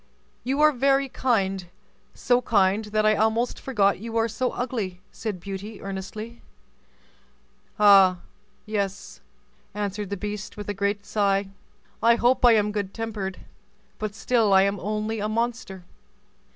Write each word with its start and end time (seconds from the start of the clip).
"You 0.43 0.61
are 0.61 0.71
very 0.71 1.07
kind—so 1.09 2.41
kind 2.41 2.85
that 2.85 3.05
I 3.05 3.13
almost 3.15 3.59
forgot 3.61 3.99
you 3.99 4.17
are 4.17 4.27
so 4.27 4.49
ugly," 4.49 4.99
said 5.11 5.39
Beauty, 5.39 5.79
earnestly. 5.79 6.41
"Ah! 7.79 8.21
yes," 8.65 9.21
answered 9.75 10.09
the 10.09 10.17
beast, 10.17 10.57
with 10.57 10.69
a 10.69 10.73
great 10.73 11.05
sigh; 11.05 11.49
"I 12.01 12.15
hope 12.15 12.43
I 12.43 12.53
am 12.55 12.71
good 12.71 12.95
tempered, 12.95 13.41
but 13.99 14.15
still 14.15 14.53
I 14.53 14.63
am 14.63 14.79
only 14.79 15.19
a 15.19 15.29
monster." 15.29 15.83